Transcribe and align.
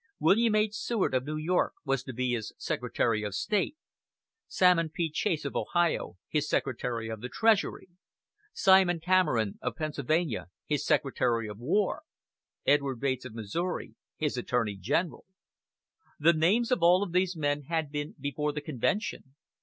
William 0.19 0.55
H. 0.55 0.73
Seward, 0.73 1.13
of 1.13 1.25
New 1.25 1.37
York, 1.37 1.73
was 1.85 2.03
to 2.05 2.11
be 2.11 2.33
his 2.33 2.53
Secretary 2.57 3.21
of 3.21 3.35
State; 3.35 3.77
Salmon 4.47 4.89
P. 4.89 5.11
Chase, 5.11 5.45
of 5.45 5.55
Ohio, 5.55 6.17
his 6.27 6.49
Secretary 6.49 7.07
of 7.07 7.21
the 7.21 7.29
Treasury; 7.29 7.87
Simon 8.51 8.99
Cameron, 8.99 9.59
of 9.61 9.75
Pennsylvania, 9.75 10.47
his 10.65 10.83
Secretary 10.83 11.47
of 11.47 11.59
War; 11.59 12.01
Edward 12.65 12.99
Bates, 12.99 13.25
of 13.25 13.35
Missouri, 13.35 13.93
his 14.17 14.37
Attorney 14.37 14.75
General. 14.75 15.23
The 16.19 16.33
names 16.33 16.71
of 16.71 16.81
all 16.81 17.03
of 17.03 17.11
these 17.11 17.37
men 17.37 17.65
had 17.65 17.91
been 17.91 18.15
before 18.19 18.53
the 18.53 18.61
Convention. 18.61 19.35